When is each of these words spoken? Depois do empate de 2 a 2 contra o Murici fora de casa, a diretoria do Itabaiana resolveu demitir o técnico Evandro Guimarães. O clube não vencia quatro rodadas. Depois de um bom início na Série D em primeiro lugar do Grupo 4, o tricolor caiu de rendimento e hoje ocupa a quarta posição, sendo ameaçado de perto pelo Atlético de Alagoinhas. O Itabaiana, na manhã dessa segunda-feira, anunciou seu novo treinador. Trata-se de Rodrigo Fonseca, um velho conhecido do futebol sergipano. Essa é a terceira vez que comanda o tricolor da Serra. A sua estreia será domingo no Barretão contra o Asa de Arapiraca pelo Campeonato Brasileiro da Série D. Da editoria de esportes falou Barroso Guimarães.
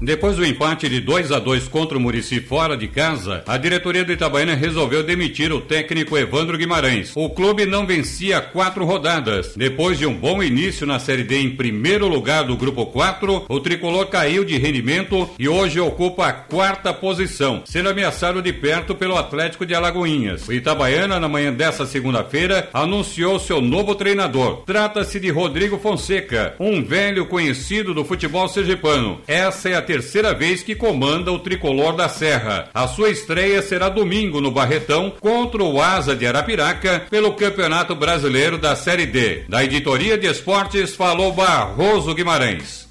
Depois 0.00 0.36
do 0.36 0.46
empate 0.46 0.88
de 0.88 1.00
2 1.00 1.32
a 1.32 1.40
2 1.40 1.66
contra 1.66 1.98
o 1.98 2.00
Murici 2.00 2.40
fora 2.40 2.76
de 2.76 2.86
casa, 2.86 3.42
a 3.46 3.56
diretoria 3.56 4.04
do 4.04 4.12
Itabaiana 4.12 4.54
resolveu 4.54 5.02
demitir 5.02 5.52
o 5.52 5.60
técnico 5.60 6.16
Evandro 6.16 6.56
Guimarães. 6.56 7.12
O 7.16 7.28
clube 7.28 7.66
não 7.66 7.84
vencia 7.84 8.40
quatro 8.40 8.84
rodadas. 8.84 9.54
Depois 9.56 9.98
de 9.98 10.06
um 10.06 10.14
bom 10.14 10.40
início 10.40 10.86
na 10.86 11.00
Série 11.00 11.24
D 11.24 11.40
em 11.40 11.56
primeiro 11.56 12.06
lugar 12.06 12.44
do 12.44 12.56
Grupo 12.56 12.86
4, 12.86 13.46
o 13.48 13.60
tricolor 13.60 14.06
caiu 14.06 14.44
de 14.44 14.56
rendimento 14.56 15.28
e 15.36 15.48
hoje 15.48 15.80
ocupa 15.80 16.28
a 16.28 16.32
quarta 16.32 16.94
posição, 16.94 17.62
sendo 17.64 17.88
ameaçado 17.88 18.40
de 18.40 18.52
perto 18.52 18.94
pelo 18.94 19.16
Atlético 19.16 19.66
de 19.66 19.74
Alagoinhas. 19.74 20.46
O 20.46 20.52
Itabaiana, 20.52 21.18
na 21.18 21.28
manhã 21.28 21.52
dessa 21.52 21.84
segunda-feira, 21.84 22.68
anunciou 22.72 23.40
seu 23.40 23.60
novo 23.60 23.96
treinador. 23.96 24.62
Trata-se 24.64 25.18
de 25.18 25.30
Rodrigo 25.30 25.76
Fonseca, 25.76 26.54
um 26.60 26.84
velho 26.84 27.26
conhecido 27.26 27.92
do 27.92 28.04
futebol 28.04 28.48
sergipano. 28.48 29.20
Essa 29.26 29.70
é 29.70 29.74
a 29.74 29.87
terceira 29.88 30.34
vez 30.34 30.62
que 30.62 30.74
comanda 30.74 31.32
o 31.32 31.38
tricolor 31.38 31.96
da 31.96 32.10
Serra. 32.10 32.68
A 32.74 32.86
sua 32.86 33.08
estreia 33.08 33.62
será 33.62 33.88
domingo 33.88 34.38
no 34.38 34.50
Barretão 34.50 35.14
contra 35.18 35.62
o 35.62 35.80
Asa 35.80 36.14
de 36.14 36.26
Arapiraca 36.26 37.06
pelo 37.08 37.32
Campeonato 37.32 37.94
Brasileiro 37.94 38.58
da 38.58 38.76
Série 38.76 39.06
D. 39.06 39.44
Da 39.48 39.64
editoria 39.64 40.18
de 40.18 40.26
esportes 40.26 40.94
falou 40.94 41.32
Barroso 41.32 42.14
Guimarães. 42.14 42.87